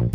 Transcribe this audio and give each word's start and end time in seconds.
What 0.00 0.08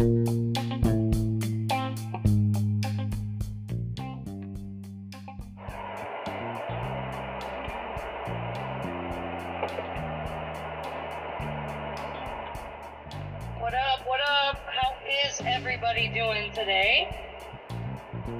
up? 13.75 14.01
What 14.07 14.21
up? 14.27 14.57
How 14.65 14.95
is 15.27 15.39
everybody 15.45 16.07
doing 16.07 16.51
today? 16.53 17.15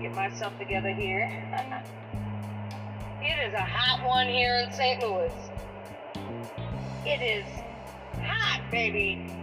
Get 0.02 0.16
myself 0.16 0.57
together 0.57 0.89
here. 0.89 1.30
it 3.21 3.48
is 3.48 3.54
a 3.54 3.62
hot 3.62 4.04
one 4.04 4.27
here 4.27 4.55
in 4.55 4.73
St. 4.73 5.00
Louis. 5.00 5.32
It 7.05 7.21
is 7.21 7.46
hot, 8.20 8.64
baby. 8.71 9.35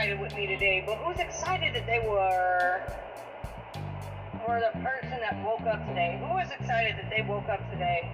Excited 0.00 0.18
with 0.18 0.34
me 0.34 0.46
today? 0.46 0.82
But 0.86 0.96
who's 0.96 1.18
excited 1.18 1.74
that 1.74 1.84
they 1.84 1.98
were, 1.98 2.80
or 4.48 4.58
the 4.58 4.72
person 4.78 5.10
that 5.20 5.44
woke 5.44 5.60
up 5.66 5.86
today? 5.88 6.18
Who 6.24 6.38
is 6.38 6.50
excited 6.50 6.96
that 6.96 7.10
they 7.10 7.20
woke 7.20 7.50
up 7.50 7.70
today? 7.70 8.10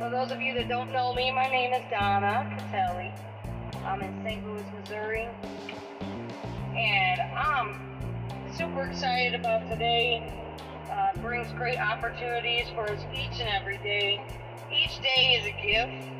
So 0.00 0.08
those 0.08 0.30
of 0.30 0.40
you 0.40 0.54
that 0.54 0.70
don't 0.70 0.90
know 0.90 1.12
me, 1.12 1.30
my 1.32 1.48
name 1.48 1.74
is 1.74 1.82
Donna 1.90 2.50
Catelli. 2.56 3.12
I'm 3.84 4.00
in 4.00 4.24
St. 4.24 4.46
Louis, 4.46 4.64
Missouri. 4.80 5.28
And 6.74 7.20
I'm 7.36 7.76
super 8.56 8.84
excited 8.84 9.34
about 9.38 9.68
today. 9.68 10.32
Uh, 10.90 11.20
brings 11.20 11.52
great 11.52 11.78
opportunities 11.78 12.70
for 12.70 12.90
us 12.90 13.04
each 13.12 13.38
and 13.38 13.50
every 13.50 13.76
day. 13.76 14.18
Each 14.72 14.98
day 15.02 15.38
is 15.38 15.44
a 15.44 15.52
gift 15.60 16.15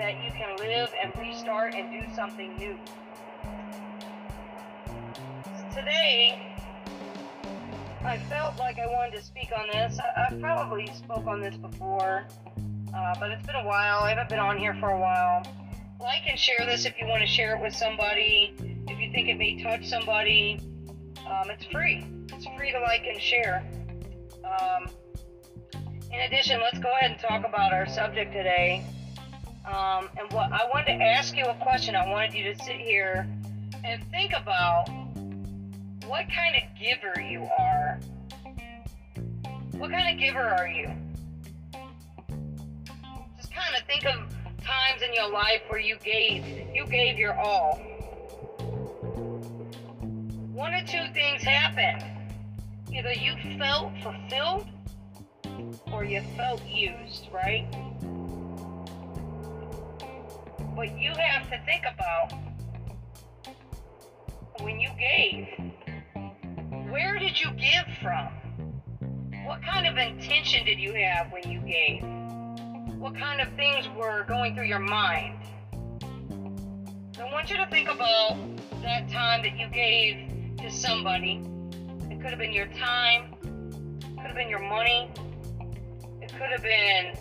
that 0.00 0.14
you 0.24 0.32
can 0.32 0.56
live 0.56 0.88
and 1.02 1.12
restart 1.18 1.74
and 1.74 1.90
do 1.90 2.14
something 2.14 2.56
new. 2.56 2.74
Today, 5.74 6.56
I 8.02 8.16
felt 8.30 8.58
like 8.58 8.78
I 8.78 8.86
wanted 8.86 9.18
to 9.18 9.22
speak 9.22 9.50
on 9.54 9.66
this. 9.70 9.98
I, 10.00 10.22
I've 10.22 10.40
probably 10.40 10.86
spoke 10.86 11.26
on 11.26 11.42
this 11.42 11.54
before, 11.56 12.24
uh, 12.96 13.14
but 13.20 13.30
it's 13.30 13.44
been 13.44 13.56
a 13.56 13.66
while. 13.66 13.98
I 13.98 14.08
haven't 14.08 14.30
been 14.30 14.38
on 14.38 14.56
here 14.56 14.74
for 14.80 14.88
a 14.88 14.98
while. 14.98 15.46
Like 16.00 16.22
and 16.26 16.38
share 16.38 16.64
this 16.64 16.86
if 16.86 16.94
you 16.98 17.06
want 17.06 17.20
to 17.20 17.28
share 17.28 17.54
it 17.54 17.60
with 17.60 17.74
somebody. 17.74 18.54
If 18.88 18.98
you 18.98 19.12
think 19.12 19.28
it 19.28 19.36
may 19.36 19.62
touch 19.62 19.86
somebody, 19.86 20.60
um, 21.26 21.50
it's 21.50 21.66
free. 21.66 22.06
It's 22.32 22.46
free 22.56 22.72
to 22.72 22.80
like 22.80 23.04
and 23.06 23.20
share. 23.20 23.62
Um, 24.44 24.88
in 26.10 26.20
addition, 26.20 26.58
let's 26.62 26.78
go 26.78 26.90
ahead 26.90 27.10
and 27.10 27.20
talk 27.20 27.46
about 27.46 27.74
our 27.74 27.86
subject 27.86 28.32
today. 28.32 28.82
Um, 29.64 30.08
and 30.18 30.32
what 30.32 30.52
I 30.52 30.66
wanted 30.72 30.98
to 30.98 31.04
ask 31.04 31.36
you 31.36 31.44
a 31.44 31.54
question. 31.54 31.94
I 31.94 32.08
wanted 32.08 32.34
you 32.34 32.54
to 32.54 32.64
sit 32.64 32.76
here 32.76 33.28
and 33.84 34.02
think 34.10 34.32
about 34.32 34.88
what 36.06 36.26
kind 36.34 36.56
of 36.56 36.62
giver 36.78 37.20
you 37.20 37.48
are. 37.58 38.00
What 39.72 39.90
kind 39.90 40.14
of 40.14 40.20
giver 40.20 40.42
are 40.42 40.66
you? 40.66 40.90
Just 43.36 43.52
kind 43.52 43.76
of 43.76 43.86
think 43.86 44.06
of 44.06 44.18
times 44.64 45.02
in 45.02 45.12
your 45.14 45.30
life 45.30 45.62
where 45.68 45.80
you 45.80 45.96
gave 46.04 46.74
you 46.74 46.86
gave 46.86 47.18
your 47.18 47.38
all. 47.38 47.76
One 50.52 50.74
or 50.74 50.84
two 50.86 51.06
things 51.12 51.42
happened. 51.42 52.04
Either 52.92 53.12
you 53.12 53.34
felt 53.58 53.92
fulfilled 54.02 54.66
or 55.92 56.04
you 56.04 56.22
felt 56.36 56.64
used, 56.66 57.28
right? 57.32 57.66
But 60.80 60.98
you 60.98 61.12
have 61.12 61.50
to 61.50 61.60
think 61.66 61.84
about 61.84 62.32
when 64.60 64.80
you 64.80 64.88
gave, 64.98 65.46
where 66.90 67.18
did 67.18 67.38
you 67.38 67.50
give 67.50 67.84
from? 68.00 68.28
What 69.44 69.62
kind 69.62 69.86
of 69.86 69.98
intention 69.98 70.64
did 70.64 70.80
you 70.80 70.94
have 70.94 71.30
when 71.32 71.50
you 71.50 71.60
gave? 71.60 72.02
What 72.98 73.14
kind 73.14 73.42
of 73.42 73.52
things 73.56 73.90
were 73.94 74.24
going 74.24 74.54
through 74.54 74.68
your 74.68 74.78
mind? 74.78 75.38
So 77.14 77.26
I 77.26 77.30
want 77.30 77.50
you 77.50 77.58
to 77.58 77.66
think 77.66 77.90
about 77.90 78.38
that 78.80 79.06
time 79.10 79.42
that 79.42 79.58
you 79.58 79.68
gave 79.68 80.56
to 80.60 80.70
somebody. 80.70 81.42
It 82.10 82.22
could 82.22 82.30
have 82.30 82.38
been 82.38 82.54
your 82.54 82.68
time, 82.68 83.34
it 83.42 84.16
could 84.16 84.28
have 84.28 84.34
been 84.34 84.48
your 84.48 84.66
money, 84.66 85.12
it 86.22 86.32
could 86.32 86.48
have 86.48 86.62
been 86.62 87.18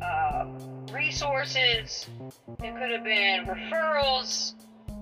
uh, 0.00 0.79
resources, 0.92 2.06
it 2.62 2.74
could 2.76 2.90
have 2.90 3.04
been 3.04 3.46
referrals, 3.46 4.54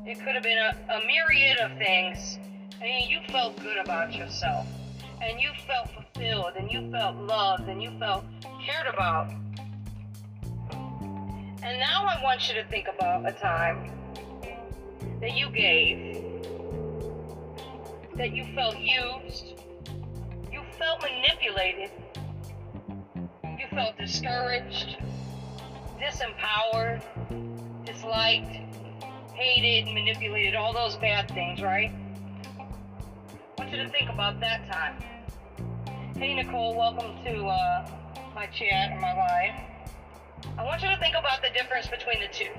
it 0.06 0.18
could 0.18 0.34
have 0.34 0.42
been 0.42 0.58
a, 0.58 0.76
a 0.90 1.06
myriad 1.06 1.58
of 1.58 1.76
things. 1.78 2.38
And 2.80 3.10
you 3.10 3.20
felt 3.28 3.60
good 3.60 3.76
about 3.76 4.14
yourself, 4.14 4.66
and 5.20 5.40
you 5.40 5.50
felt 5.66 5.90
fulfilled, 5.90 6.52
and 6.56 6.70
you 6.70 6.90
felt 6.92 7.16
loved, 7.16 7.68
and 7.68 7.82
you 7.82 7.90
felt 7.98 8.24
cared 8.64 8.86
about. 8.86 9.32
And 11.60 11.80
now 11.80 12.06
I 12.06 12.20
want 12.22 12.48
you 12.48 12.54
to 12.54 12.64
think 12.68 12.86
about 12.86 13.28
a 13.28 13.32
time 13.32 13.90
that 15.20 15.36
you 15.36 15.50
gave, 15.50 16.22
that 18.14 18.32
you 18.32 18.44
felt 18.54 18.78
used, 18.78 19.60
you 20.52 20.62
felt 20.78 21.02
manipulated, 21.02 21.90
you 23.44 23.66
felt 23.70 23.98
discouraged, 23.98 24.98
disempowered, 25.98 27.02
disliked, 27.84 28.56
hated, 29.34 29.92
manipulated, 29.92 30.54
all 30.54 30.72
those 30.72 30.96
bad 30.96 31.28
things, 31.28 31.60
right? 31.60 31.90
I 32.58 32.64
want 33.58 33.72
you 33.72 33.82
to 33.82 33.88
think 33.88 34.08
about 34.08 34.38
that 34.40 34.70
time. 34.70 34.96
Hey, 36.16 36.34
Nicole, 36.34 36.76
welcome 36.76 37.24
to 37.24 37.46
uh, 37.46 37.90
my 38.34 38.46
chat 38.46 38.92
or 38.92 39.00
my 39.00 39.12
live. 39.12 39.54
I 40.56 40.64
want 40.64 40.82
you 40.82 40.88
to 40.88 40.96
think 40.98 41.16
about 41.18 41.42
the 41.42 41.50
difference 41.50 41.88
between 41.88 42.20
the 42.20 42.28
two. 42.32 42.50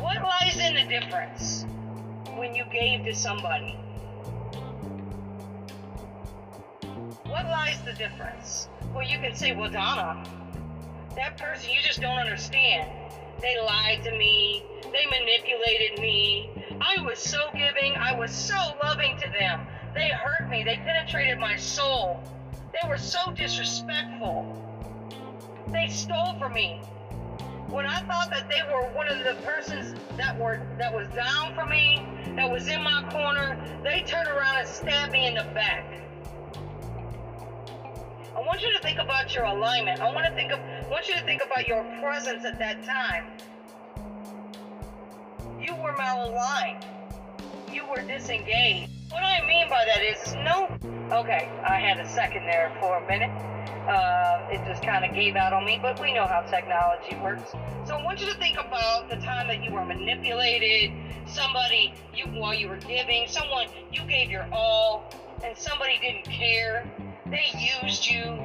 What 0.00 0.22
lies 0.22 0.58
in 0.58 0.74
the 0.74 0.84
difference 0.84 1.66
when 2.36 2.54
you 2.54 2.64
gave 2.72 3.04
to 3.04 3.14
somebody? 3.14 3.78
What 7.24 7.46
lies 7.46 7.80
the 7.84 7.94
difference? 7.94 8.68
Well, 8.94 9.06
you 9.06 9.18
can 9.18 9.34
say, 9.34 9.54
well, 9.54 9.70
Donna, 9.70 10.24
that 11.16 11.38
person, 11.38 11.70
you 11.70 11.80
just 11.82 12.00
don't 12.00 12.18
understand. 12.18 12.90
They 13.40 13.60
lied 13.60 14.02
to 14.04 14.12
me. 14.12 14.64
They 14.82 15.06
manipulated 15.06 16.00
me. 16.00 16.50
I 16.80 17.00
was 17.02 17.18
so 17.18 17.38
giving. 17.52 17.94
I 17.96 18.18
was 18.18 18.32
so 18.32 18.56
loving 18.82 19.16
to 19.18 19.28
them. 19.38 19.66
They 19.94 20.08
hurt 20.08 20.48
me. 20.48 20.64
They 20.64 20.76
penetrated 20.76 21.38
my 21.38 21.56
soul. 21.56 22.22
They 22.72 22.88
were 22.88 22.98
so 22.98 23.32
disrespectful. 23.32 24.60
They 25.68 25.88
stole 25.88 26.38
from 26.38 26.52
me. 26.52 26.80
When 27.68 27.86
I 27.86 28.00
thought 28.02 28.30
that 28.30 28.48
they 28.48 28.62
were 28.72 28.88
one 28.94 29.08
of 29.08 29.18
the 29.18 29.40
persons 29.42 29.98
that 30.16 30.38
were 30.38 30.60
that 30.78 30.94
was 30.94 31.08
down 31.08 31.54
for 31.54 31.66
me, 31.66 32.06
that 32.36 32.50
was 32.50 32.68
in 32.68 32.82
my 32.82 33.08
corner, 33.10 33.58
they 33.82 34.02
turned 34.02 34.28
around 34.28 34.58
and 34.58 34.68
stabbed 34.68 35.12
me 35.12 35.26
in 35.26 35.34
the 35.34 35.44
back. 35.54 36.03
I 38.36 38.40
want 38.40 38.62
you 38.62 38.72
to 38.72 38.80
think 38.80 38.98
about 38.98 39.32
your 39.32 39.44
alignment. 39.44 40.00
I 40.00 40.12
want 40.12 40.26
to 40.26 40.34
think 40.34 40.50
of 40.50 40.58
I 40.58 40.88
want 40.90 41.08
you 41.08 41.14
to 41.14 41.24
think 41.24 41.40
about 41.44 41.68
your 41.68 41.84
presence 42.00 42.44
at 42.44 42.58
that 42.58 42.84
time. 42.84 43.24
You 45.60 45.74
were 45.76 45.92
malaligned. 45.92 46.84
You 47.72 47.82
were 47.88 48.02
disengaged. 48.02 48.90
What 49.10 49.22
I 49.22 49.46
mean 49.46 49.68
by 49.68 49.84
that 49.86 50.02
is 50.02 50.34
no. 50.42 50.68
Okay, 51.16 51.48
I 51.64 51.78
had 51.78 52.00
a 52.00 52.08
second 52.08 52.46
there 52.46 52.76
for 52.80 52.98
a 52.98 53.06
minute. 53.06 53.30
Uh, 53.88 54.48
it 54.50 54.64
just 54.66 54.82
kind 54.82 55.04
of 55.04 55.14
gave 55.14 55.36
out 55.36 55.52
on 55.52 55.64
me, 55.64 55.78
but 55.80 56.00
we 56.00 56.12
know 56.12 56.26
how 56.26 56.40
technology 56.40 57.16
works. 57.22 57.52
So 57.86 57.94
I 57.94 58.02
want 58.02 58.20
you 58.20 58.26
to 58.26 58.34
think 58.38 58.58
about 58.58 59.10
the 59.10 59.16
time 59.16 59.46
that 59.48 59.62
you 59.62 59.72
were 59.72 59.84
manipulated, 59.84 60.90
somebody 61.26 61.94
you 62.14 62.24
while 62.26 62.54
you 62.54 62.68
were 62.68 62.78
giving, 62.78 63.28
someone 63.28 63.66
you 63.92 64.02
gave 64.08 64.30
your 64.30 64.48
all, 64.52 64.83
somebody 65.56 65.98
didn't 66.00 66.24
care. 66.24 66.84
They 67.26 67.44
used 67.82 68.06
you. 68.06 68.38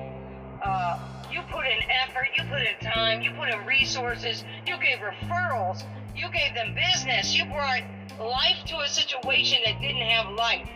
Uh, 0.64 1.00
you 1.32 1.42
put 1.52 1.66
in 1.66 1.80
effort, 1.90 2.28
you 2.36 2.44
put 2.44 2.62
in 2.62 2.92
time, 2.92 3.22
you 3.22 3.32
put 3.32 3.50
in 3.50 3.66
resources, 3.66 4.44
you 4.66 4.76
gave 4.78 5.00
referrals, 5.00 5.84
you 6.16 6.30
gave 6.32 6.54
them 6.56 6.76
business, 6.76 7.38
you 7.38 7.46
brought 7.46 7.84
life 8.20 8.66
to 8.66 8.78
a 8.80 8.88
situation 8.88 9.60
that 9.66 9.80
didn't 9.80 10.02
have 10.02 10.34
life. 10.34 10.68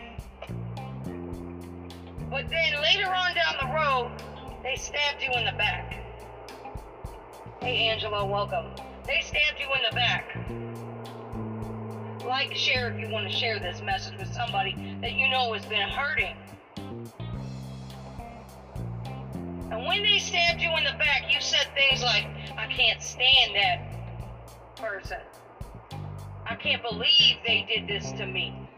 But 2.30 2.48
then 2.48 2.80
later 2.80 3.12
on 3.12 3.34
down 3.34 3.54
the 3.60 3.74
road, 3.74 4.10
they 4.62 4.76
stabbed 4.76 5.22
you 5.22 5.32
in 5.38 5.44
the 5.44 5.52
back. 5.52 6.00
Hey, 7.60 7.88
Angela, 7.88 8.24
welcome. 8.24 8.66
They 9.06 9.20
stabbed 9.20 9.60
you 9.60 9.66
in 9.66 9.82
the 9.90 9.94
back. 9.94 10.73
Like, 12.26 12.54
share 12.54 12.90
if 12.90 12.98
you 12.98 13.08
want 13.10 13.30
to 13.30 13.34
share 13.34 13.58
this 13.58 13.82
message 13.82 14.18
with 14.18 14.32
somebody 14.32 14.96
that 15.00 15.12
you 15.12 15.28
know 15.28 15.52
has 15.52 15.64
been 15.66 15.88
hurting. 15.88 16.36
And 19.70 19.86
when 19.86 20.02
they 20.02 20.18
stabbed 20.18 20.60
you 20.60 20.70
in 20.76 20.84
the 20.84 20.96
back, 20.98 21.32
you 21.32 21.40
said 21.40 21.66
things 21.74 22.02
like, 22.02 22.26
I 22.56 22.66
can't 22.66 23.02
stand 23.02 23.54
that 23.56 24.76
person. 24.76 25.18
I 26.46 26.54
can't 26.54 26.82
believe 26.82 27.36
they 27.46 27.66
did 27.68 27.88
this 27.88 28.12
to 28.12 28.26
me. 28.26 28.68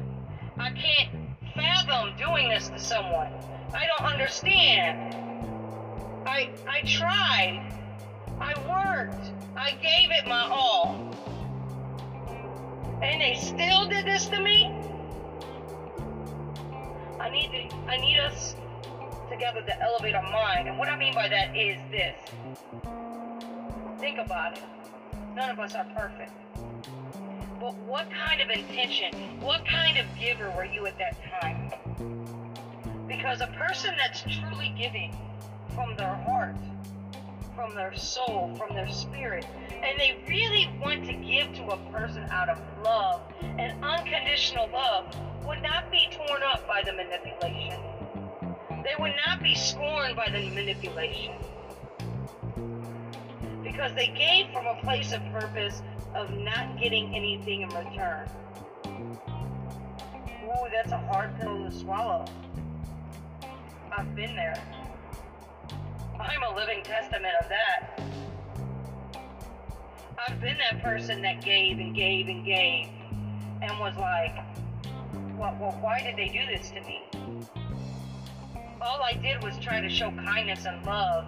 I 0.59 0.71
can't 0.71 1.11
fathom 1.55 2.17
doing 2.17 2.49
this 2.49 2.69
to 2.69 2.79
someone. 2.79 3.33
I 3.75 3.87
don't 3.87 4.09
understand. 4.11 5.15
I 6.27 6.51
I 6.67 6.81
tried. 6.87 7.73
I 8.41 8.55
worked. 8.69 9.31
I 9.57 9.73
gave 9.73 10.11
it 10.11 10.27
my 10.27 10.49
all. 10.51 11.06
And 13.03 13.21
they 13.21 13.35
still 13.35 13.87
did 13.87 14.07
this 14.07 14.27
to 14.27 14.41
me? 14.41 14.75
I 17.21 17.29
need 17.31 17.51
to 17.71 17.77
I 17.89 17.97
need 17.97 18.19
us 18.19 18.57
together 19.31 19.63
to 19.63 19.83
elevate 19.83 20.15
our 20.15 20.23
mind. 20.23 20.69
And 20.69 20.79
what 20.79 20.89
I 20.89 20.97
mean 20.97 21.15
by 21.15 21.29
that 21.29 21.57
is 21.57 21.79
this. 21.91 22.17
Think 23.99 24.19
about 24.19 24.57
it. 24.57 24.65
None 25.35 25.51
of 25.51 25.59
us 25.59 25.75
are 25.75 25.87
perfect. 25.97 26.33
But 27.61 27.75
what 27.87 28.07
kind 28.11 28.41
of 28.41 28.51
intention, 28.51 29.41
what 29.41 29.67
kind 29.67 29.99
of 29.99 30.07
giver 30.19 30.51
were 30.51 30.65
you 30.65 30.87
at 30.87 30.97
that 30.99 31.17
time? 31.41 31.73
Because 33.09 33.41
a 33.41 33.47
person 33.59 33.95
that's 33.97 34.23
truly 34.23 34.75
giving 34.79 35.17
from 35.75 35.97
their 35.97 36.15
heart, 36.15 36.57
from 37.57 37.75
their 37.75 37.97
soul, 37.97 38.55
from 38.57 38.77
their 38.77 38.89
spirit, 38.89 39.47
and 39.73 39.99
they 39.99 40.23
really 40.29 40.71
want 40.81 41.07
to 41.07 41.15
give 41.15 41.53
to 41.55 41.65
a 41.69 41.77
person 41.91 42.23
out 42.31 42.51
of 42.51 42.61
love 42.85 43.23
and 43.59 43.83
unconditional 43.83 44.69
love 44.71 45.07
would 45.47 45.63
not 45.63 45.91
be 45.91 46.09
torn 46.13 46.43
up 46.43 46.69
by 46.69 46.83
the 46.85 46.93
manipulation. 46.93 47.81
They 48.85 48.95
would 49.01 49.15
not 49.27 49.43
be 49.43 49.55
scorned 49.55 50.15
by 50.15 50.29
the 50.29 50.51
manipulation. 50.51 51.35
Because 53.65 53.95
they 53.95 54.09
gave 54.09 54.53
from 54.53 54.67
a 54.67 54.79
place 54.83 55.13
of 55.13 55.23
purpose 55.33 55.83
of 56.15 56.31
not 56.33 56.79
getting 56.79 57.15
anything 57.17 57.63
in 57.63 57.69
return. 57.71 58.29
Ooh, 60.45 60.69
that's 60.73 60.93
a 60.93 60.99
hard 60.99 61.39
pill 61.41 61.65
to 61.65 61.73
swallow. 61.73 62.27
I've 63.97 64.15
been 64.15 64.37
there. 64.37 64.63
I'm 66.21 66.43
a 66.43 66.55
living 66.55 66.83
testament 66.83 67.35
of 67.41 67.49
that. 67.49 68.01
I've 70.19 70.41
been 70.41 70.57
that 70.59 70.83
person 70.83 71.23
that 71.23 71.43
gave 71.43 71.79
and 71.79 71.95
gave 71.95 72.29
and 72.29 72.45
gave 72.45 72.89
and 73.63 73.79
was 73.79 73.95
like, 73.97 74.35
well, 75.37 75.57
well, 75.61 75.77
why 75.81 76.01
did 76.03 76.17
they 76.17 76.29
do 76.29 76.47
this 76.47 76.71
to 76.71 76.81
me? 76.81 77.03
All 78.81 79.03
I 79.03 79.13
did 79.13 79.43
was 79.43 79.59
try 79.59 79.81
to 79.81 79.89
show 79.89 80.11
kindness 80.11 80.65
and 80.65 80.85
love, 80.87 81.27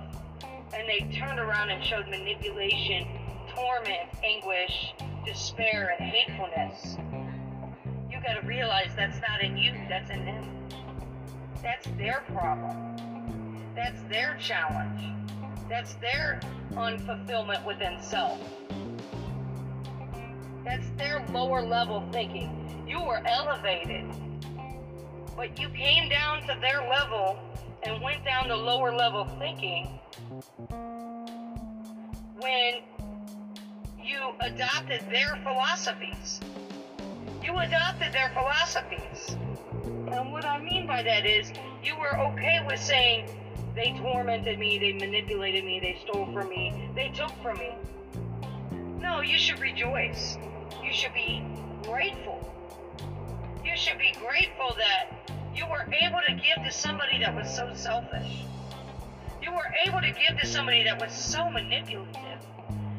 and 0.75 0.89
they 0.89 1.09
turned 1.19 1.39
around 1.39 1.71
and 1.71 1.85
showed 1.85 2.09
manipulation, 2.09 3.07
torment, 3.55 4.09
anguish, 4.23 4.95
despair, 5.27 5.95
and 5.99 6.09
hatefulness. 6.09 6.97
You 8.11 8.21
got 8.23 8.41
to 8.41 8.47
realize 8.47 8.91
that's 8.97 9.19
not 9.29 9.43
in 9.43 9.57
you, 9.57 9.73
that's 9.89 10.11
in 10.11 10.25
them. 10.25 10.69
That's 11.63 11.87
their 11.99 12.23
problem. 12.33 13.18
That's 13.79 14.03
their 14.11 14.37
challenge. 14.41 15.01
That's 15.69 15.95
their 15.95 16.41
unfulfillment 16.73 17.65
within 17.65 18.03
self. 18.03 18.41
That's 20.65 20.89
their 20.97 21.25
lower 21.31 21.63
level 21.63 22.05
thinking. 22.11 22.51
You 22.89 23.01
were 23.05 23.23
elevated, 23.25 24.05
but 25.37 25.61
you 25.61 25.69
came 25.69 26.09
down 26.09 26.41
to 26.49 26.59
their 26.61 26.89
level 26.91 27.39
and 27.85 28.03
went 28.03 28.25
down 28.25 28.49
to 28.49 28.57
lower 28.57 28.93
level 28.93 29.27
thinking 29.39 30.01
when 32.41 32.81
you 34.03 34.19
adopted 34.41 35.03
their 35.09 35.39
philosophies. 35.45 36.41
You 37.45 37.57
adopted 37.57 38.13
their 38.13 38.31
philosophies. 38.31 39.37
And 40.11 40.33
what 40.33 40.45
I 40.45 40.59
mean 40.59 40.89
by 40.89 41.05
that 41.05 41.25
is 41.25 41.53
you 41.85 41.97
were 41.97 42.19
okay 42.19 42.59
with 42.67 42.81
saying 42.81 43.38
they 43.79 43.97
tormented 44.01 44.59
me, 44.59 44.77
they 44.77 44.93
manipulated 44.93 45.65
me, 45.65 45.79
they 45.79 45.97
stole 46.03 46.27
from 46.33 46.49
me, 46.49 46.91
they 46.97 47.11
took 47.11 47.31
from 47.41 47.57
me. 47.59 47.71
No, 49.01 49.21
you 49.21 49.39
should 49.39 49.61
rejoice. 49.61 50.37
You 50.83 50.93
should 50.93 51.15
be 51.15 51.45
grateful. 51.85 52.53
You 53.65 53.77
should 53.77 53.99
be 53.99 54.13
grateful 54.19 54.75
that 54.77 55.31
you 55.55 55.65
were 55.71 55.87
able 55.95 56.19
to 56.27 56.35
give 56.35 56.65
to 56.65 56.73
somebody 56.73 57.21
that 57.21 57.33
was 57.33 57.55
so 57.55 57.71
selfish. 57.75 58.43
You 59.41 59.53
were 59.53 59.73
able 59.87 60.01
to 60.01 60.11
give 60.11 60.41
to 60.41 60.47
somebody 60.47 60.83
that 60.83 61.01
was 61.01 61.13
so 61.13 61.49
manipulative. 61.49 62.41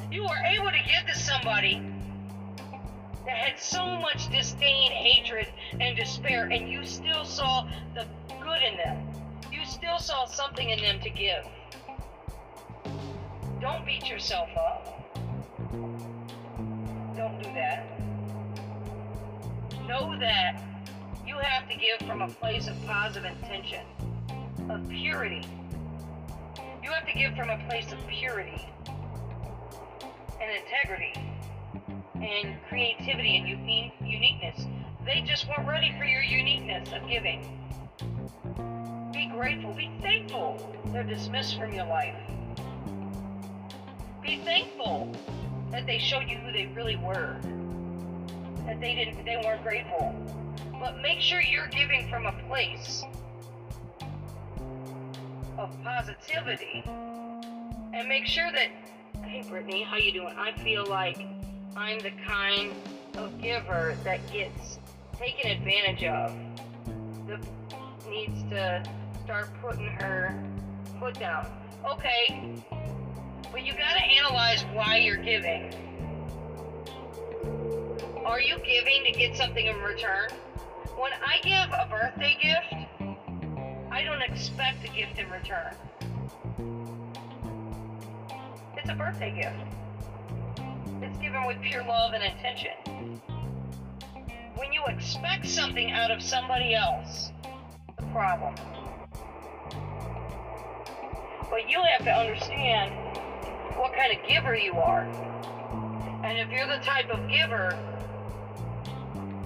You 0.10 0.24
were 0.24 0.42
able 0.46 0.72
to 0.72 0.80
give 0.88 1.14
to 1.14 1.20
somebody 1.20 1.84
that 3.26 3.36
had 3.36 3.60
so 3.60 3.86
much 4.00 4.32
disdain, 4.32 4.92
hatred, 4.92 5.48
and 5.78 5.98
despair, 5.98 6.46
and 6.46 6.70
you 6.70 6.86
still 6.86 7.26
saw 7.26 7.68
the 7.96 8.06
good 8.42 8.62
in 8.62 8.78
them. 8.78 9.09
Saw 10.00 10.26
something 10.26 10.70
in 10.70 10.80
them 10.80 11.00
to 11.02 11.10
give. 11.10 11.46
Don't 13.62 13.86
beat 13.86 14.10
yourself 14.10 14.50
up. 14.58 15.14
Don't 17.16 17.44
do 17.44 17.50
that. 17.54 18.00
Know 19.88 20.18
that 20.20 20.64
you 21.28 21.38
have 21.38 21.70
to 21.70 21.76
give 21.76 22.08
from 22.08 22.22
a 22.22 22.30
place 22.30 22.68
of 22.68 22.76
positive 22.88 23.30
intention, 23.30 23.86
of 24.70 24.88
purity. 24.90 25.46
You 26.82 26.92
have 26.92 27.06
to 27.06 27.14
give 27.14 27.36
from 27.36 27.50
a 27.50 27.64
place 27.70 27.92
of 27.92 28.00
purity 28.08 28.68
and 30.42 30.52
integrity 30.64 31.14
and 32.16 32.58
creativity 32.68 33.38
and 33.38 33.48
uniqueness. 34.10 34.66
They 35.06 35.22
just 35.22 35.48
weren't 35.48 35.68
ready 35.68 35.94
for 36.00 36.06
your 36.06 36.24
uniqueness 36.24 36.90
of 36.94 37.08
giving. 37.08 37.69
Grateful. 39.40 39.72
Be 39.72 39.90
thankful 40.02 40.76
they're 40.88 41.02
dismissed 41.02 41.58
from 41.58 41.72
your 41.72 41.86
life. 41.86 42.14
Be 44.22 44.36
thankful 44.44 45.16
that 45.72 45.86
they 45.86 45.98
showed 45.98 46.28
you 46.28 46.36
who 46.40 46.52
they 46.52 46.66
really 46.76 46.98
were. 46.98 47.38
That 48.66 48.82
they 48.82 48.96
didn't 48.96 49.24
they 49.24 49.38
weren't 49.38 49.64
grateful. 49.64 50.14
But 50.78 51.00
make 51.02 51.22
sure 51.22 51.40
you're 51.40 51.70
giving 51.70 52.10
from 52.10 52.26
a 52.26 52.34
place 52.50 53.06
of 55.58 55.74
positivity. 55.86 56.84
And 57.94 58.10
make 58.10 58.26
sure 58.26 58.52
that 58.52 58.68
hey 59.24 59.46
Brittany, 59.50 59.84
how 59.84 59.96
you 59.96 60.12
doing? 60.12 60.36
I 60.38 60.52
feel 60.52 60.86
like 60.86 61.26
I'm 61.78 62.00
the 62.00 62.12
kind 62.28 62.74
of 63.16 63.42
giver 63.42 63.96
that 64.04 64.20
gets 64.34 64.80
taken 65.18 65.50
advantage 65.50 66.04
of. 66.04 66.36
That 67.26 67.40
needs 68.06 68.44
to 68.50 68.84
start 69.30 69.48
putting 69.62 69.86
her 69.86 70.44
foot 71.00 71.14
down. 71.20 71.46
Okay, 71.88 72.56
but 73.52 73.64
you 73.64 73.74
gotta 73.74 74.02
analyze 74.02 74.64
why 74.74 74.98
you're 74.98 75.24
giving. 75.24 75.72
Are 78.26 78.42
you 78.42 78.58
giving 78.66 79.04
to 79.04 79.12
get 79.12 79.38
something 79.38 79.68
in 79.68 79.76
return? 79.84 80.30
When 80.98 81.12
I 81.14 81.38
give 81.44 81.72
a 81.72 81.88
birthday 81.92 82.40
gift, 82.42 82.74
I 83.92 84.04
don't 84.04 84.24
expect 84.24 84.84
a 84.84 84.92
gift 84.92 85.20
in 85.20 85.30
return. 85.30 85.76
It's 88.78 88.90
a 88.90 88.96
birthday 88.96 89.30
gift. 89.40 90.64
It's 91.04 91.20
given 91.20 91.46
with 91.46 91.62
pure 91.62 91.84
love 91.84 92.14
and 92.14 92.24
intention. 92.24 93.22
When 94.56 94.74
you 94.74 94.82
expect 94.88 95.48
something 95.48 95.92
out 95.92 96.10
of 96.10 96.20
somebody 96.20 96.74
else, 96.74 97.32
the 97.96 98.08
problem. 98.08 98.56
But 101.50 101.70
you 101.70 101.82
have 101.82 102.06
to 102.06 102.12
understand 102.12 102.94
what 103.76 103.94
kind 103.94 104.12
of 104.12 104.28
giver 104.28 104.56
you 104.56 104.74
are. 104.74 105.04
And 106.24 106.38
if 106.38 106.50
you're 106.50 106.68
the 106.68 106.84
type 106.84 107.10
of 107.10 107.28
giver 107.30 107.78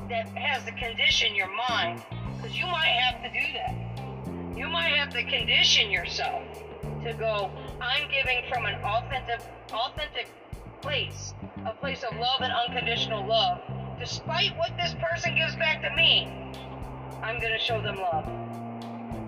that 0.10 0.27
has 0.29 0.63
to 0.65 0.72
condition 0.72 1.33
your 1.36 1.50
mind, 1.69 2.01
because 2.36 2.57
you 2.57 2.65
might 2.65 2.88
have 2.88 3.24
to 3.24 3.29
do 3.29 3.53
that. 3.53 4.57
You 4.57 4.67
might 4.67 4.95
have 4.95 5.12
to 5.13 5.24
condition 5.24 5.89
yourself 5.89 6.43
to 7.03 7.13
go, 7.13 7.50
I'm 7.79 8.10
giving 8.12 8.43
from 8.50 8.65
an 8.65 8.75
authentic, 8.83 9.39
authentic 9.72 10.27
place, 10.81 11.33
a 11.65 11.74
place 11.74 12.03
of 12.03 12.17
love 12.17 12.41
and 12.41 12.51
unconditional 12.51 13.25
love. 13.25 13.62
Despite 14.00 14.57
what 14.57 14.72
this 14.77 14.93
person 15.10 15.36
gives 15.36 15.55
back 15.55 15.81
to 15.81 15.95
me, 15.95 16.27
I'm 17.22 17.39
to 17.39 17.60
show 17.60 17.81
them 17.81 17.98
love 17.98 18.52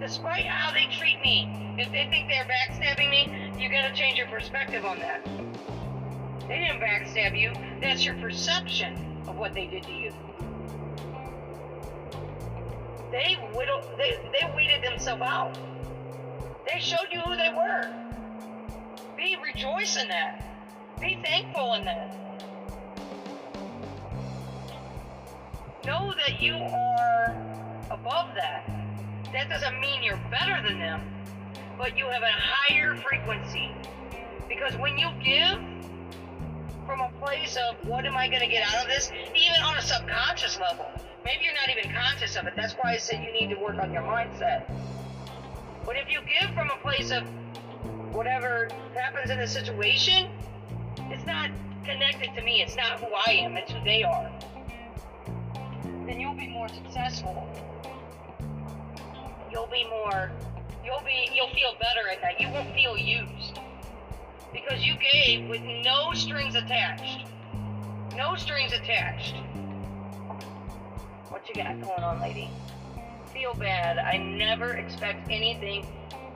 despite 0.06 0.46
how 0.46 0.72
they 0.72 0.86
treat 0.96 1.20
me. 1.24 1.76
If 1.80 1.92
they 1.92 2.08
think 2.12 2.30
they're 2.30 2.46
backstabbing 2.46 3.10
me, 3.10 3.52
you 3.60 3.70
gotta 3.70 3.92
change 3.92 4.20
your 4.20 4.28
perspective 4.28 4.86
on 4.86 5.00
that. 5.00 5.26
They 6.48 6.60
didn't 6.60 6.80
backstab 6.80 7.40
you. 7.40 7.52
That's 7.82 8.06
your 8.06 8.14
perception 8.16 9.24
of 9.28 9.36
what 9.36 9.56
they 9.56 9.66
did 9.66 9.82
to 9.84 9.92
you. 9.92 10.14
They 13.12 13.34
whittled, 13.56 13.86
they, 13.98 14.20
they 14.40 14.56
weeded 14.56 14.84
themselves 14.84 15.24
out. 15.24 15.58
They 16.72 16.80
showed 16.80 17.08
you 17.12 17.22
who 17.22 17.36
they 17.36 17.50
were. 17.56 17.92
Be 19.18 19.38
rejoice 19.44 20.00
in 20.00 20.08
that. 20.10 20.46
Be 21.02 21.20
thankful 21.26 21.74
in 21.74 21.86
that. 21.86 22.16
Know 25.84 26.14
that 26.28 26.40
you 26.40 26.54
are 26.54 27.36
above 27.90 28.36
that. 28.36 28.85
That 29.36 29.50
doesn't 29.50 29.82
mean 29.82 30.02
you're 30.02 30.22
better 30.32 30.66
than 30.66 30.80
them, 30.80 31.02
but 31.78 31.98
you 31.98 32.06
have 32.06 32.24
a 32.24 32.32
higher 32.32 32.96
frequency. 32.96 33.70
Because 34.48 34.78
when 34.78 34.98
you 34.98 35.10
give 35.22 35.60
from 36.86 37.02
a 37.02 37.12
place 37.22 37.58
of 37.58 37.76
what 37.86 38.06
am 38.06 38.16
I 38.16 38.30
going 38.30 38.40
to 38.40 38.48
get 38.48 38.66
out 38.66 38.82
of 38.82 38.88
this, 38.88 39.12
even 39.36 39.62
on 39.62 39.76
a 39.76 39.82
subconscious 39.82 40.58
level, 40.58 40.86
maybe 41.26 41.44
you're 41.44 41.54
not 41.54 41.70
even 41.70 41.94
conscious 41.94 42.38
of 42.38 42.48
it. 42.48 42.54
That's 42.56 42.76
why 42.76 42.94
I 42.94 42.98
said 42.98 43.26
you 43.26 43.34
need 43.34 43.54
to 43.54 43.62
work 43.62 43.78
on 43.78 43.92
your 43.92 44.04
mindset. 44.04 44.72
But 45.86 45.98
if 45.98 46.10
you 46.10 46.22
give 46.22 46.56
from 46.56 46.70
a 46.70 46.78
place 46.78 47.12
of 47.12 47.24
whatever 48.16 48.70
happens 48.94 49.32
in 49.32 49.38
the 49.38 49.48
situation, 49.48 50.30
it's 51.10 51.26
not 51.26 51.50
connected 51.84 52.34
to 52.36 52.42
me. 52.42 52.62
It's 52.62 52.78
not 52.78 53.02
who 53.02 53.08
I 53.28 53.32
am. 53.32 53.58
It's 53.58 53.70
who 53.70 53.84
they 53.84 54.04
are. 54.04 54.32
Then 56.06 56.22
you'll 56.22 56.36
be 56.36 56.48
more 56.48 56.70
successful. 56.70 57.50
You'll 59.56 59.68
be 59.68 59.86
more. 59.90 60.32
You'll 60.84 61.00
be. 61.00 61.30
You'll 61.34 61.48
feel 61.52 61.76
better 61.80 62.10
at 62.10 62.22
that. 62.22 62.42
You 62.42 62.50
won't 62.50 62.76
feel 62.76 62.98
used 62.98 63.58
because 64.52 64.86
you 64.86 64.96
gave 64.98 65.48
with 65.48 65.62
no 65.62 66.12
strings 66.12 66.56
attached. 66.56 67.26
No 68.18 68.36
strings 68.36 68.74
attached. 68.74 69.36
What 71.30 71.48
you 71.48 71.56
got 71.56 71.80
going 71.80 72.04
on, 72.04 72.20
lady? 72.20 72.50
Feel 73.32 73.54
bad. 73.54 73.98
I 73.98 74.18
never 74.18 74.74
expect 74.74 75.32
anything 75.32 75.88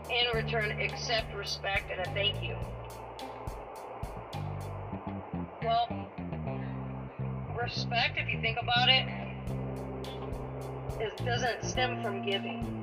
in 0.09 0.33
return 0.33 0.71
except 0.79 1.35
respect 1.35 1.91
and 1.91 1.99
a 1.99 2.05
thank 2.11 2.41
you. 2.41 2.55
Well, 5.61 6.07
respect, 7.61 8.17
if 8.17 8.29
you 8.29 8.39
think 8.39 8.57
about 8.61 8.87
it, 8.87 9.05
it 11.01 11.25
doesn't 11.25 11.65
stem 11.65 12.01
from 12.01 12.25
giving. 12.25 12.78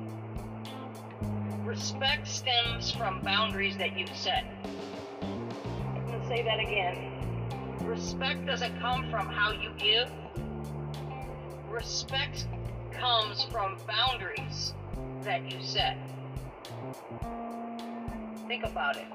Respect 1.67 2.25
stems 2.29 2.91
from 2.91 3.19
boundaries 3.19 3.75
that 3.75 3.99
you've 3.99 4.15
set. 4.15 4.45
I'm 5.21 6.07
going 6.07 6.21
to 6.21 6.25
say 6.25 6.41
that 6.41 6.61
again. 6.61 7.11
Respect 7.81 8.45
doesn't 8.45 8.79
come 8.79 9.11
from 9.11 9.27
how 9.27 9.51
you 9.51 9.71
give. 9.77 10.09
Respect 11.69 12.47
comes 12.93 13.43
from 13.51 13.77
boundaries 13.85 14.75
that 15.23 15.43
you 15.51 15.61
set. 15.61 15.97
Think 18.47 18.63
about 18.63 18.95
it. 18.95 19.07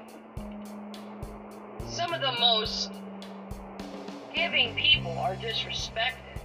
Some 1.87 2.13
of 2.13 2.21
the 2.21 2.39
most 2.39 2.91
giving 4.31 4.75
people 4.75 5.17
are 5.17 5.35
disrespected. 5.37 6.37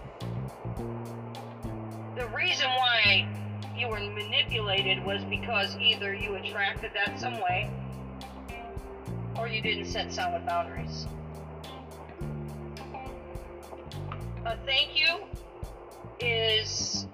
The 2.16 2.26
reason 2.28 2.66
why 2.78 3.28
you 3.78 3.88
were 3.88 4.00
manipulated 4.00 5.04
was 5.04 5.22
because 5.24 5.76
either 5.76 6.12
you 6.14 6.34
attracted 6.34 6.90
that 6.94 7.18
some 7.18 7.34
way 7.34 7.70
or 9.38 9.46
you 9.46 9.62
didn't 9.62 9.84
set 9.84 10.12
solid 10.12 10.44
boundaries. 10.44 11.06
A 14.44 14.56
thank 14.66 14.98
you 14.98 15.20
is 16.20 17.06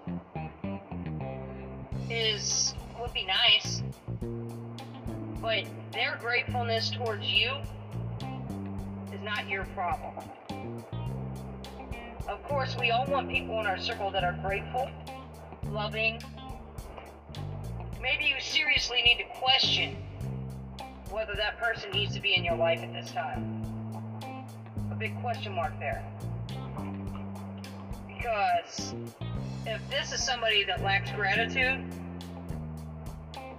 is 2.09 2.75
would 3.01 3.13
be 3.13 3.27
nice, 3.27 3.83
but 5.43 5.65
their 5.93 6.17
gratefulness 6.21 6.91
towards 6.91 7.27
you 7.27 7.53
is 9.13 9.21
not 9.23 9.49
your 9.49 9.65
problem. 9.75 10.15
Of 12.27 12.43
course, 12.45 12.75
we 12.81 12.91
all 12.91 13.05
want 13.07 13.29
people 13.29 13.61
in 13.61 13.67
our 13.67 13.79
circle 13.79 14.11
that 14.11 14.25
are 14.25 14.39
grateful, 14.43 14.89
loving. 15.71 16.23
Maybe 18.05 18.25
you 18.27 18.39
seriously 18.39 19.01
need 19.01 19.17
to 19.17 19.41
question 19.41 19.97
whether 21.09 21.35
that 21.37 21.59
person 21.59 21.91
needs 21.93 22.13
to 22.15 22.21
be 22.21 22.35
in 22.35 22.45
your 22.45 22.55
life 22.55 22.81
at 22.81 22.93
this 22.93 23.11
time. 23.13 23.65
A 24.93 24.95
big 24.95 25.19
question 25.23 25.55
mark 25.55 25.73
there. 25.81 26.05
Because 28.07 28.95
if 29.65 29.81
this 29.89 30.13
is 30.13 30.23
somebody 30.23 30.65
that 30.65 30.83
lacks 30.83 31.13
gratitude, 31.13 31.83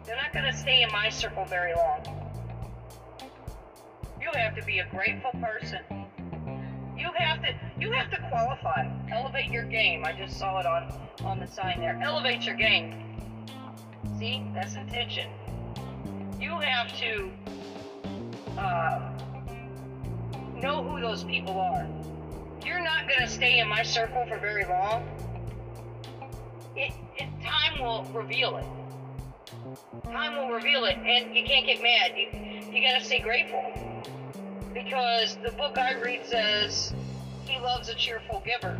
they're 0.05 0.15
not 0.15 0.31
going 0.31 0.45
to 0.45 0.55
stay 0.55 0.83
in 0.83 0.91
my 0.91 1.09
circle 1.09 1.45
very 1.45 1.73
long. 1.73 2.03
You 4.21 4.29
have 4.35 4.55
to 4.57 4.63
be 4.63 4.77
a 4.77 4.85
grateful 4.91 5.31
person. 5.41 5.79
You 6.95 7.09
have 7.17 7.41
to 7.41 7.49
you 7.79 7.91
have 7.91 8.11
to 8.11 8.17
qualify. 8.29 8.87
Elevate 9.11 9.49
your 9.49 9.65
game. 9.65 10.05
I 10.05 10.13
just 10.13 10.37
saw 10.37 10.59
it 10.59 10.67
on 10.67 10.93
on 11.23 11.39
the 11.39 11.47
sign 11.47 11.79
there. 11.79 11.99
Elevate 12.03 12.43
your 12.43 12.55
game. 12.55 13.05
See, 14.19 14.45
that's 14.53 14.75
intention. 14.75 15.29
You 16.39 16.59
have 16.59 16.95
to 16.99 17.31
uh, 18.57 19.11
know 20.55 20.83
who 20.83 21.01
those 21.01 21.23
people 21.23 21.59
are. 21.59 21.87
You're 22.65 22.83
not 22.83 23.07
going 23.07 23.21
to 23.21 23.27
stay 23.27 23.59
in 23.59 23.67
my 23.67 23.83
circle 23.83 24.25
for 24.27 24.37
very 24.37 24.65
long. 24.65 25.07
It, 26.75 26.93
it, 27.17 27.29
time 27.43 27.81
will 27.81 28.03
reveal 28.13 28.57
it. 28.57 28.65
Time 30.05 30.37
will 30.37 30.53
reveal 30.55 30.85
it, 30.85 30.97
and 30.97 31.35
you 31.35 31.43
can't 31.43 31.65
get 31.65 31.81
mad. 31.81 32.11
You, 32.15 32.73
you 32.73 32.87
got 32.87 32.99
to 32.99 33.05
stay 33.05 33.19
grateful. 33.19 33.63
Because 34.73 35.37
the 35.43 35.51
book 35.51 35.77
I 35.77 35.93
read 36.01 36.25
says 36.25 36.93
he 37.45 37.59
loves 37.59 37.89
a 37.89 37.95
cheerful 37.95 38.43
giver. 38.45 38.79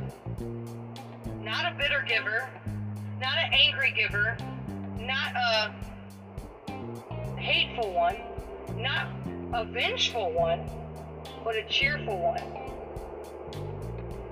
Not 1.42 1.72
a 1.72 1.76
bitter 1.78 2.04
giver, 2.08 2.50
not 3.22 3.38
an 3.38 3.54
angry 3.54 3.94
giver, 3.96 4.36
a 5.56 5.74
hateful 7.40 7.94
one, 7.94 8.18
not 8.76 9.08
a 9.54 9.66
vengeful 9.66 10.32
one, 10.34 10.70
but 11.44 11.56
a 11.56 11.64
cheerful 11.70 12.18
one. 12.18 12.42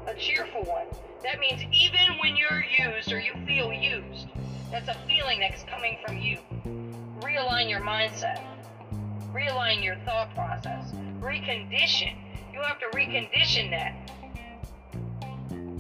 A 0.08 0.15
cheerful 0.20 0.63
one. 0.63 0.88
That 1.24 1.39
means 1.39 1.62
even 1.72 2.18
when 2.22 2.36
you're 2.36 2.65
used 2.77 3.12
or 3.12 3.20
you 3.20 3.34
feel 3.46 3.72
used, 3.72 4.27
that's 4.72 4.89
a 4.89 4.98
feeling 5.08 5.39
that's 5.39 5.63
coming 5.63 5.98
from 6.06 6.18
you. 6.18 6.39
Realign 7.22 7.70
your 7.70 7.80
mindset. 7.80 8.44
Realign 9.34 9.84
your 9.84 9.96
thought 10.06 10.34
process. 10.36 10.92
Recondition. 11.22 12.15
You 12.51 12.62
have 12.62 12.80
to 12.80 12.86
recondition 12.98 13.70
that. 13.70 13.96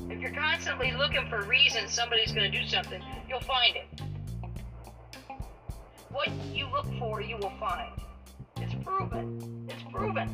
If 0.09 0.21
you're 0.21 0.31
constantly 0.31 0.93
looking 0.93 1.27
for 1.29 1.41
reasons 1.43 1.91
somebody's 1.91 2.31
going 2.31 2.49
to 2.49 2.57
do 2.57 2.65
something, 2.65 3.01
you'll 3.27 3.41
find 3.41 3.75
it. 3.75 4.12
What 6.13 6.29
you 6.53 6.67
look 6.69 6.85
for, 6.99 7.21
you 7.21 7.37
will 7.37 7.53
find. 7.59 7.91
It's 8.57 8.75
proven. 8.85 9.67
It's 9.67 9.81
proven. 9.91 10.29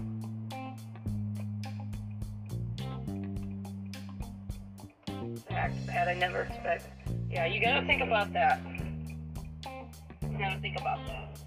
That 5.48 6.08
I 6.10 6.14
never 6.16 6.42
expected. 6.42 6.92
Yeah, 7.32 7.46
you 7.46 7.62
gotta 7.62 7.88
think 7.88 8.02
about 8.02 8.34
that. 8.34 8.60
You 10.22 10.38
gotta 10.38 10.60
think 10.60 10.78
about 10.78 11.00
that. 11.08 11.38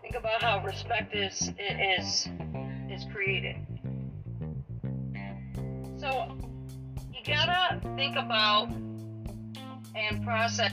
Think 0.00 0.14
about 0.14 0.40
how 0.40 0.64
respect 0.64 1.16
is 1.16 1.50
is 1.58 2.28
is 2.88 3.04
created. 3.12 3.56
So 5.96 6.38
you 7.12 7.24
gotta 7.26 7.80
think 7.96 8.16
about 8.16 8.68
and 9.94 10.24
process 10.24 10.72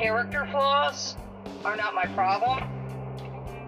character 0.00 0.48
flaws 0.50 1.14
are 1.62 1.76
not 1.76 1.94
my 1.94 2.06
problem 2.14 2.58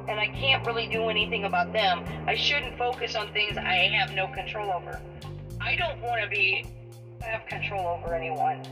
and 0.08 0.18
I 0.18 0.28
can't 0.28 0.66
really 0.66 0.86
do 0.86 1.10
anything 1.10 1.44
about 1.44 1.74
them. 1.74 2.04
I 2.26 2.34
shouldn't 2.34 2.78
focus 2.78 3.14
on 3.14 3.30
things 3.34 3.58
I 3.58 3.74
have 3.74 4.14
no 4.14 4.26
control 4.28 4.72
over. 4.72 4.98
I 5.60 5.76
don't 5.76 6.00
want 6.00 6.22
to 6.22 6.28
be 6.28 6.64
have 7.20 7.46
control 7.46 7.86
over 7.86 8.14
anyone. 8.14 8.62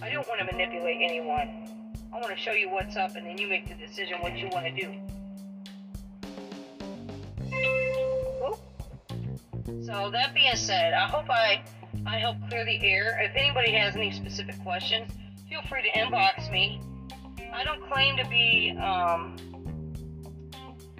I 0.00 0.10
don't 0.10 0.26
want 0.26 0.40
to 0.40 0.46
manipulate 0.46 0.98
anyone. 1.02 1.92
I 2.12 2.18
want 2.18 2.30
to 2.30 2.36
show 2.36 2.52
you 2.52 2.70
what's 2.70 2.96
up 2.96 3.14
and 3.14 3.26
then 3.26 3.36
you 3.36 3.46
make 3.46 3.68
the 3.68 3.74
decision 3.74 4.16
what 4.20 4.36
you 4.36 4.48
want 4.48 4.64
to 4.66 4.72
do. 4.72 4.94
So 9.84 10.10
that 10.10 10.34
being 10.34 10.56
said, 10.56 10.94
I 10.94 11.06
hope 11.08 11.28
I 11.28 11.62
I 12.06 12.18
help 12.18 12.36
clear 12.48 12.64
the 12.64 12.80
air. 12.82 13.20
If 13.22 13.36
anybody 13.36 13.72
has 13.72 13.96
any 13.96 14.10
specific 14.12 14.58
questions, 14.62 15.12
feel 15.48 15.62
free 15.62 15.82
to 15.82 15.98
inbox 15.98 16.50
me. 16.50 16.80
I 17.52 17.64
don't 17.64 17.82
claim 17.90 18.16
to 18.18 18.28
be 18.28 18.76
um, 18.78 19.36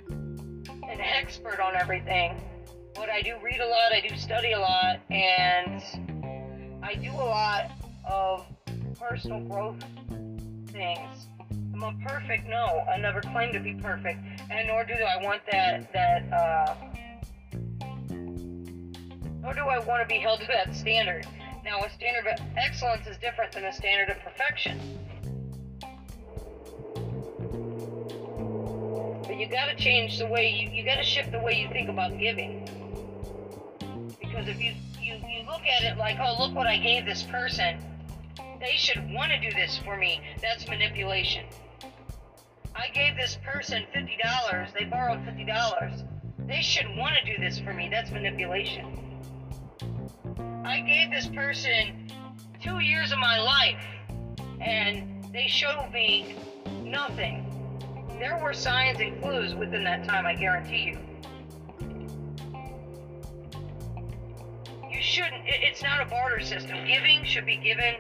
an 0.09 1.01
expert 1.01 1.61
on 1.61 1.75
everything, 1.77 2.41
but 2.95 3.11
I 3.11 3.21
do 3.21 3.35
read 3.43 3.61
a 3.61 3.67
lot, 3.67 3.93
I 3.93 4.01
do 4.07 4.17
study 4.17 4.53
a 4.53 4.59
lot, 4.59 5.01
and 5.11 5.83
I 6.83 6.95
do 6.95 7.11
a 7.11 7.13
lot 7.13 7.71
of 8.09 8.47
personal 8.99 9.41
growth 9.41 9.83
things. 10.69 11.27
I'm 11.75 11.85
I 11.85 11.95
perfect? 12.09 12.49
No, 12.49 12.85
I 12.93 12.97
never 12.97 13.21
claim 13.21 13.53
to 13.53 13.61
be 13.61 13.75
perfect, 13.75 14.19
and 14.51 14.67
nor 14.67 14.85
do 14.85 14.95
I 14.95 15.23
want 15.23 15.43
that 15.53 15.93
that 15.93 16.33
uh, 16.33 16.75
nor 19.43 19.55
do 19.55 19.61
I 19.61 19.79
want 19.79 20.03
to 20.03 20.07
be 20.13 20.19
held 20.19 20.41
to 20.41 20.47
that 20.47 20.75
standard. 20.75 21.27
Now, 21.69 21.85
a 21.85 21.91
standard 21.91 22.27
of 22.27 22.41
excellence 22.57 23.07
is 23.07 23.19
different 23.19 23.53
than 23.53 23.67
a 23.67 23.73
standard 23.75 24.09
of 24.09 24.23
perfection. 24.23 24.81
But 29.27 29.39
you 29.39 29.47
got 29.51 29.67
to 29.67 29.77
change 29.77 30.17
the 30.17 30.29
way 30.29 30.49
you, 30.49 30.71
you 30.71 30.83
got 30.83 30.97
to 30.97 31.03
shift 31.03 31.31
the 31.31 31.41
way 31.41 31.61
you 31.61 31.69
think 31.69 31.91
about 31.91 32.19
giving. 32.19 32.67
Because 34.19 34.49
if 34.49 34.59
you, 34.63 34.73
you, 34.99 35.17
you 35.17 35.45
look 35.47 35.61
at 35.61 35.85
it 35.85 35.99
like, 35.99 36.17
oh, 36.19 36.43
look 36.43 36.55
what 36.55 36.67
I 36.67 36.79
gave 36.79 37.05
this 37.05 37.25
person, 37.25 37.79
they 38.61 38.77
should 38.79 39.07
want 39.13 39.31
to 39.33 39.39
do 39.39 39.55
this 39.55 39.77
for 39.85 39.99
me, 39.99 40.23
that's 40.41 40.67
manipulation. 40.69 41.45
I 42.75 42.89
gave 42.95 43.15
this 43.15 43.37
person 43.45 43.85
$50, 43.95 44.73
they 44.73 44.85
borrowed 44.85 45.19
$50. 45.19 46.09
They 46.47 46.63
should 46.63 46.87
want 46.97 47.17
to 47.23 47.37
do 47.37 47.39
this 47.39 47.59
for 47.59 47.75
me, 47.75 47.91
that's 47.91 48.11
manipulation. 48.11 49.08
I 50.69 50.81
gave 50.81 51.11
this 51.11 51.27
person 51.29 52.11
two 52.63 52.81
years 52.81 53.11
of 53.11 53.19
my 53.19 53.39
life 53.39 53.83
and 54.61 55.25
they 55.33 55.47
showed 55.49 55.89
me 55.95 56.37
nothing. 56.83 57.43
There 58.19 58.39
were 58.43 58.53
signs 58.53 59.01
and 59.01 59.19
clues 59.23 59.55
within 59.55 59.83
that 59.85 60.05
time, 60.05 60.27
I 60.27 60.35
guarantee 60.35 60.83
you. 60.83 60.99
You 64.91 65.01
shouldn't, 65.01 65.45
it's 65.47 65.83
not 65.83 66.03
a 66.03 66.05
barter 66.05 66.41
system. 66.41 66.87
Giving 66.87 67.25
should 67.25 67.47
be 67.47 67.57
given. 67.57 67.95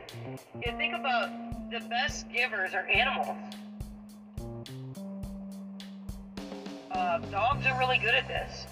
You 0.63 0.73
think 0.77 0.95
about 0.95 1.71
the 1.71 1.81
best 1.89 2.31
givers 2.31 2.75
are 2.75 2.87
animals. 2.89 3.39
Uh, 6.91 7.19
dogs 7.31 7.65
are 7.65 7.79
really 7.79 7.97
good 7.97 8.15
at 8.15 8.29
this. 8.29 8.67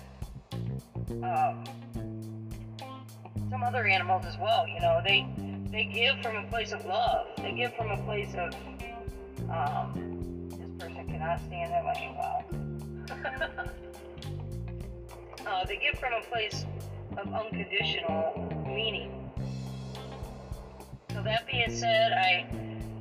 Um, 1.23 1.65
some 3.51 3.63
other 3.63 3.87
animals 3.87 4.25
as 4.27 4.37
well. 4.39 4.67
You 4.69 4.81
know, 4.81 5.01
they 5.05 5.27
they 5.71 5.85
give 5.85 6.21
from 6.23 6.37
a 6.37 6.47
place 6.49 6.73
of 6.73 6.85
love. 6.85 7.27
They 7.39 7.53
give 7.53 7.75
from 7.75 7.91
a 7.91 8.03
place 8.05 8.35
of 8.35 8.55
um, 9.51 10.49
this 10.51 10.71
person 10.79 11.07
cannot 11.07 11.41
stand 11.41 11.73
their 11.73 11.85
lane 11.85 12.17
well. 12.17 12.45
uh, 15.47 15.65
they 15.67 15.77
give 15.77 15.99
from 15.99 16.13
a 16.13 16.23
place 16.31 16.65
of 17.17 17.33
unconditional 17.33 18.65
meaning. 18.67 19.31
So 21.13 21.23
that 21.23 21.47
being 21.47 21.75
said, 21.75 22.13
I 22.13 22.47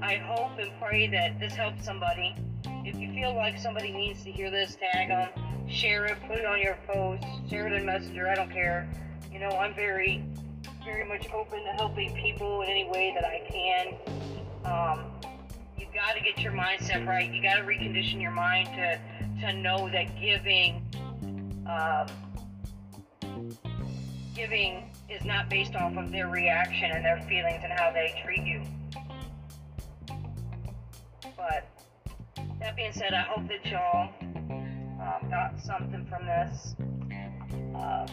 I 0.01 0.17
hope 0.17 0.59
and 0.59 0.71
pray 0.79 1.07
that 1.07 1.39
this 1.39 1.53
helps 1.53 1.83
somebody. 1.83 2.35
If 2.83 2.97
you 2.97 3.11
feel 3.13 3.35
like 3.35 3.57
somebody 3.57 3.91
needs 3.91 4.23
to 4.23 4.31
hear 4.31 4.51
this, 4.51 4.75
tag 4.75 5.07
them, 5.07 5.29
share 5.67 6.05
it, 6.05 6.17
put 6.27 6.37
it 6.37 6.45
on 6.45 6.61
your 6.61 6.77
post, 6.87 7.23
share 7.49 7.67
it 7.67 7.73
in 7.73 7.85
Messenger. 7.85 8.27
I 8.27 8.35
don't 8.35 8.51
care. 8.51 8.87
You 9.31 9.39
know, 9.39 9.49
I'm 9.49 9.73
very, 9.73 10.23
very 10.85 11.03
much 11.03 11.27
open 11.33 11.63
to 11.63 11.71
helping 11.71 12.13
people 12.13 12.61
in 12.61 12.69
any 12.69 12.87
way 12.87 13.11
that 13.15 13.25
I 13.25 13.41
can. 13.49 13.95
Um, 14.63 15.11
you 15.77 15.87
got 15.93 16.15
to 16.15 16.21
get 16.21 16.39
your 16.43 16.53
mindset 16.53 17.07
right. 17.07 17.29
You 17.31 17.41
got 17.41 17.55
to 17.55 17.63
recondition 17.63 18.21
your 18.21 18.31
mind 18.31 18.67
to 18.75 18.99
to 19.41 19.53
know 19.53 19.89
that 19.89 20.17
giving, 20.19 20.85
um, 21.67 22.07
giving 24.35 24.89
is 25.09 25.25
not 25.25 25.49
based 25.49 25.75
off 25.75 25.97
of 25.97 26.11
their 26.11 26.29
reaction 26.29 26.91
and 26.91 27.03
their 27.03 27.19
feelings 27.27 27.61
and 27.63 27.73
how 27.73 27.91
they 27.91 28.21
treat 28.23 28.45
you. 28.45 28.61
But 31.35 31.67
that 32.59 32.75
being 32.75 32.93
said, 32.93 33.13
I 33.13 33.23
hope 33.23 33.47
that 33.49 33.65
y'all 33.65 34.13
um, 35.01 35.29
got 35.29 35.59
something 35.59 36.05
from 36.05 36.25
this. 36.27 36.75
Uh, 37.75 38.07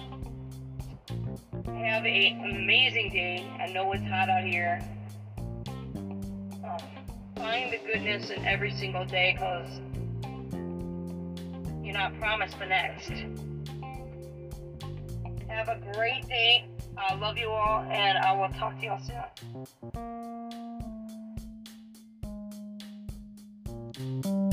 have 1.67 2.05
an 2.05 2.57
amazing 2.57 3.11
day. 3.11 3.47
I 3.61 3.67
know 3.73 3.93
it's 3.93 4.03
hot 4.05 4.29
out 4.29 4.45
here. 4.45 4.81
Um, 5.67 6.79
find 7.37 7.73
the 7.73 7.79
goodness 7.87 8.31
in 8.31 8.45
every 8.45 8.73
single 8.73 9.05
day 9.05 9.33
because 9.35 9.81
you're 11.83 11.95
not 11.95 12.19
promised 12.19 12.59
the 12.59 12.67
next. 12.67 13.11
Have 15.49 15.69
a 15.69 15.81
great 15.95 16.27
day. 16.29 16.67
I 16.97 17.15
love 17.15 17.37
you 17.39 17.49
all, 17.49 17.81
and 17.83 18.19
I 18.19 18.33
will 18.33 18.49
talk 18.59 18.79
to 18.81 18.87
y'all 18.87 19.01
soon. 24.25 24.52